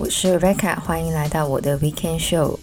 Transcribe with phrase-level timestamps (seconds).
[0.00, 2.56] 我是 Rebecca，欢迎来到我的 Weekend Show。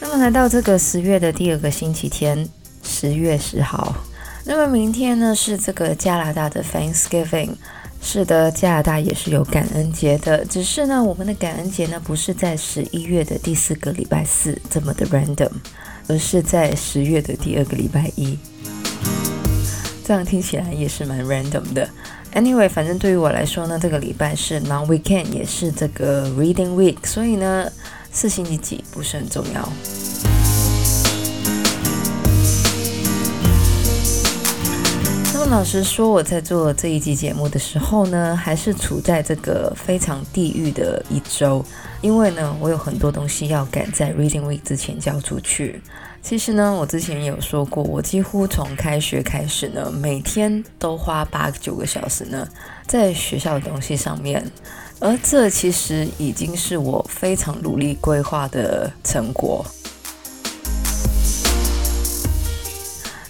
[0.00, 2.48] 那么来到这个十月的第二个星期天，
[2.82, 3.94] 十月十号。
[4.44, 7.50] 那么明天呢是这个加拿大的 Thanksgiving。
[8.02, 15.50] 是的，加拿大也是有感恩节的，只是呢，我们的感恩节呢不是在十一月的第四个礼拜四这么的 random，
[16.08, 18.36] 而是在十月的第二个礼拜一。
[20.08, 21.86] 这样听起来也是蛮 random 的。
[22.32, 27.70] Anyway，反正对于我来说呢，这个礼拜是 long weekend，也是这个 reading week，所以呢，
[28.10, 29.68] 是星期几不是很重要。
[35.34, 41.62] 那么老实说，我在做这一集节目的时候呢，还是处在这个非常地狱的一周，
[42.00, 45.82] 因为呢，我有很多东西要赶在 reading week 之前交出去。
[46.20, 52.46] 其实呢，我之前有说过，我几乎从开学开始呢，每天都花八九个小时呢，
[52.86, 54.44] 在学校的东西上面，
[55.00, 59.64] 而这其实已经是我非常努力规划的成果。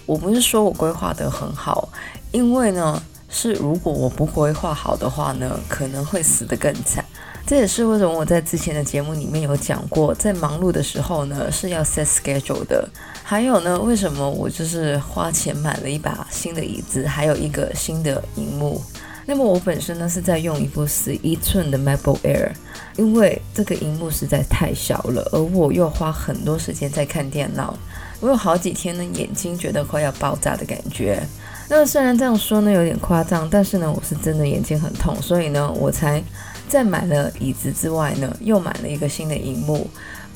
[0.05, 1.89] 我不是说我规划的很好，
[2.33, 7.05] 因为呢，是如果我不规划好的话呢，可能会死得更惨。
[7.49, 12.87] 这也是为什么我在之前的节目里面有讲过，在忙碌的时候呢，是要 set schedule 的。
[13.25, 18.79] 还有呢，为什么我就是花钱买了一把新的椅子，还有一个新的荧幕。
[19.25, 22.51] 那么我本身呢是在用一部十一寸的 MacBook Air，
[22.97, 27.75] 因为这个荧幕实在太小了，而我又花很多时间在看电脑，
[28.21, 31.23] 我有好几天呢眼睛觉得快要爆炸的感觉。
[31.68, 36.23] 那虽然这样说呢有点夸张，但是呢我是真的眼睛很痛，所以呢我才。
[36.68, 39.89] 在买了椅子之外呢，又买了一个新的荧幕，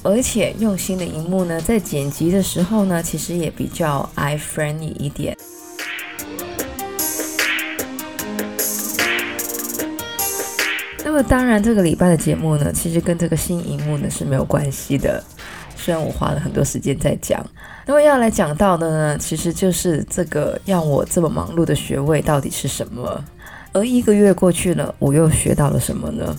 [0.02, 5.36] 而且用新的荧幕呢，在剪辑的时候呢，其实也比较 eye friendly 一点。
[11.04, 15.22] 那么当然，这个礼拜的节目呢，其实跟这个新荧幕呢是没有关系的。
[15.82, 17.44] 虽然我花了很多时间在讲，
[17.86, 23.24] 那么要来讲到的呢，其实就是这个让我这么忙碌的学位到底是什么。
[23.72, 26.36] 而一个月过去了，我又学到了什么呢？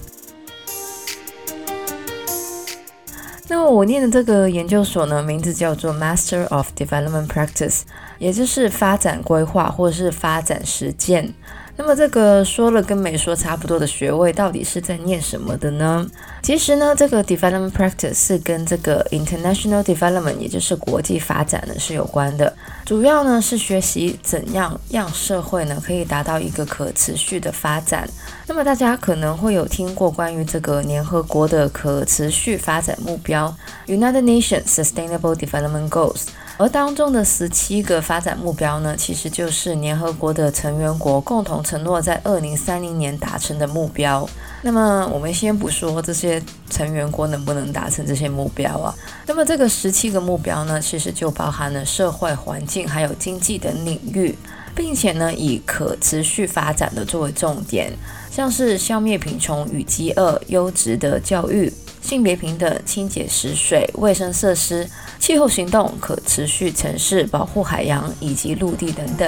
[3.50, 7.82] 那么我念的这个研究所呢，名字叫做 Master of Development Practice，
[8.20, 11.34] 也就是发展规划或者是发展实践。
[11.76, 16.08] 那么这个说了跟没说差不多的学位，到底是在念什么的呢？
[16.44, 22.54] 其实呢，这个 development practice 是跟这个 international development，也就是国际发展呢是有关的。
[22.86, 28.08] 主要呢是学习怎样让社会呢可以达到一个可持续的发展。
[28.46, 33.54] 那么大家可能会有听过关于这个联合国的可持续发展目标
[33.88, 36.26] United Nations Sustainable Development Goals。
[36.58, 44.28] 而当中的十七个发展目标呢，其实就是联合国的成员国共同承诺在二零三零年达成的目标。
[44.62, 48.94] 那么我们先不说这些成员国能不能达成这些目标啊，
[49.26, 54.34] 那么这个十七个目标呢，其实就包含了社会环境还有经济等领域，
[54.76, 57.92] 并且呢以可持续发展的作为重点，
[58.32, 61.74] 像是消灭贫穷与饥饿、优质的教育。
[62.14, 64.88] 性别平等、清洁食水、卫生设施、
[65.18, 69.28] 气候行动、可持续城市、保护海洋以及陆地等等。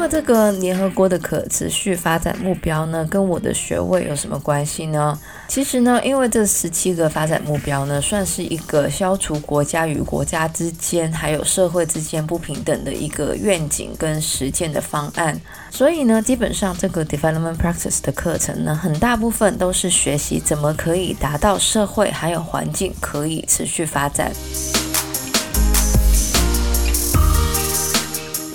[0.00, 5.18] 么，这个联合国的可持续发展目标呢，跟我的学位有什么关系呢？
[5.46, 15.38] 其实呢，因为这十七个发展目标呢，算是一个消除国家与国家之间，还有社会之间不平等的一个愿景跟实践的方案。
[15.70, 24.32] 所以呢，基本上这个 development practice 的课程呢，很大部分都是学习怎么可以达到社会还有环境可以持续发展。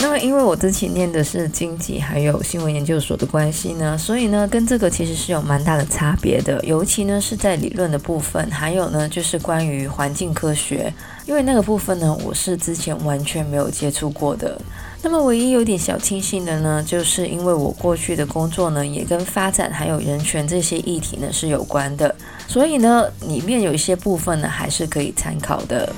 [0.06, 6.64] 那么，因为我之前念的是经济还有新闻研究所的关系呢，所以呢，跟这个其实是有蛮大的差别的。
[6.64, 10.94] 尤其呢是在理论的部分，还有呢就是关于环境科学，
[11.26, 14.62] 因为那个部分呢，我是之前完全没有接触过的。
[15.02, 22.14] 那么，唯一有点小庆幸的呢，就是因为我过去的工作呢，也跟发展还有人权这些议题呢是有关的，
[22.48, 25.92] 所以呢，里面有一些部分呢还是可以参考的。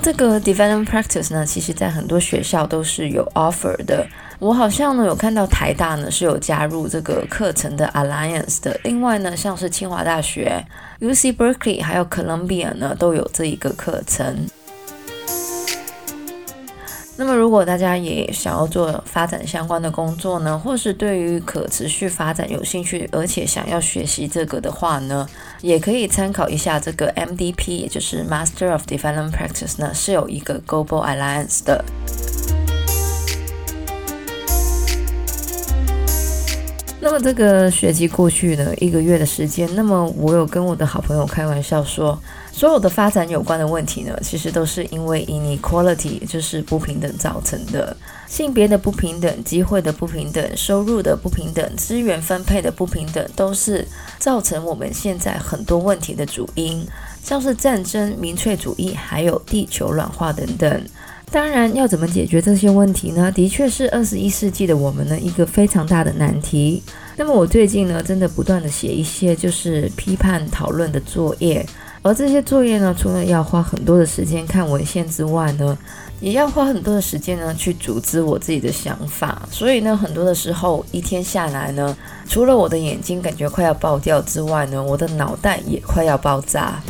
[0.00, 4.06] 这个 development practice 呢，其实在很多学校都是有 offer 的。
[4.38, 8.78] 我好像呢有看到台大呢是有加入这个课程的 alliance 的。
[8.84, 10.62] 另外呢，像是清华大学、
[11.00, 14.46] UC Berkeley 还有 Columbia 呢都有这一个课程。
[17.18, 25.26] 那么，如果大家也想要做发展相关的工作呢，或是对于可持续发展有兴趣，而且想要学习这个的话呢，
[25.62, 31.82] 也可以参考一下这个 MDP，也就是 Master of Development Practice 呢，是有一个 Global Alliance 的。
[36.98, 42.18] 那么这个学期过去了一个月的时间，那么我有跟我的好朋友开玩笑说，
[42.50, 47.94] 所有的发展有关的问题呢，其实都是因为 inequality，就是不平等造成的，
[48.26, 53.86] 性别的不平等、机会的不平等、收入的不平等、资源分配的不平等，都是
[54.18, 56.84] 造成我们现在很多问题的主因，
[57.22, 60.82] 像是战争、民粹主义，还有地球暖化等等。
[61.32, 63.30] 当然，要怎么解决这些问题呢？
[63.32, 66.82] 的确是二十一世纪的我们呢一个非常大的难题。
[67.16, 71.66] 那么我最近呢，真的不断地写一些就是批判讨论的作业，
[72.00, 75.76] 而这些作业呢，除了要花很多的时间看文献之外呢，
[76.20, 79.42] 也要花很多的时间呢去组织我自己的想法。
[79.50, 81.94] 所以呢，很多的时候一天下来呢，
[82.28, 86.80] 除了我的眼睛感觉快要爆掉之外呢，我的脑袋也快要爆炸。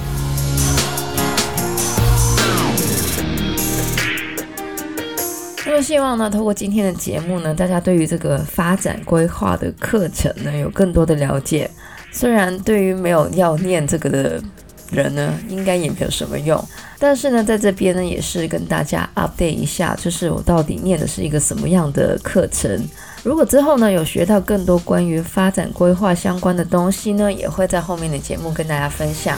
[5.76, 11.70] 么希望呢，透过今天的节目呢，大家对于这个发展规划的课程呢，有更多的了解。
[12.10, 14.42] 虽然对于没有要念这个的
[14.90, 16.62] 人呢，应该也没有什么用。
[16.98, 22.82] 但是呢，在这边呢，也是跟大家 update 一下，就是我到底念的是一个什么样的课程。
[23.22, 29.36] 如果之后呢，有学到更多关于发展规划相关的东西呢，也会在后面的节目跟大家分享。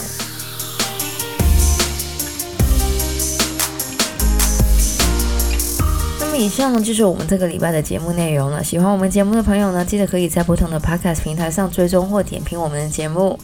[6.39, 8.63] 以上呢就是我们这个礼拜的节目内容了。
[8.63, 13.39] 喜欢我们节目的朋友呢，记得可以在不同的 Podcast 平台上追踪或点评我们的节目。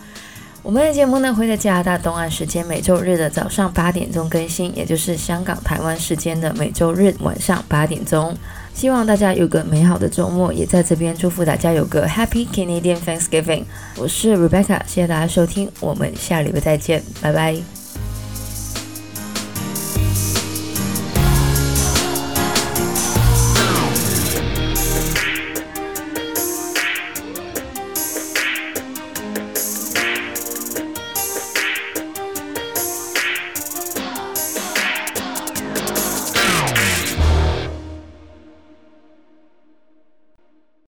[0.62, 8.34] 我们的节目呢会在加拿大东岸时间每周日的早上八点钟更新，也就是香港、台湾时间的每周日晚上八点钟。
[8.72, 13.64] 希望大家有个美好的周末，也在这边祝福大家有个 Happy Canadian Thanksgiving。
[13.98, 17.83] 我是 Rebecca，谢谢大家收听，我们下礼拜再见，拜拜。